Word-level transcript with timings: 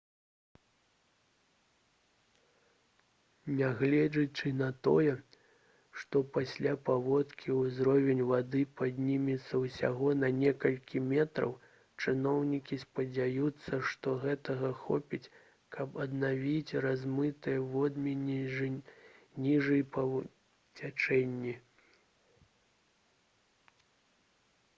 нягледзячы 3.57 4.51
на 4.61 4.69
тое 4.87 5.11
што 6.03 6.21
пасля 6.37 6.71
паводкі 6.87 7.57
ўзровень 7.57 8.21
вады 8.31 8.61
паднімецца 8.81 9.59
ўсяго 9.65 10.09
на 10.23 10.29
некалькі 10.39 11.01
метраў 11.11 11.53
чыноўнікі 12.05 12.79
спадзяюцца 12.85 13.81
што 13.91 14.15
гэтага 14.25 14.73
хопіць 14.85 15.29
каб 15.77 16.01
аднавіць 16.07 16.73
размытыя 16.87 17.61
водмелі 17.75 18.71
ніжэй 19.51 19.85
па 19.99 20.09
цячэнні 20.81 21.55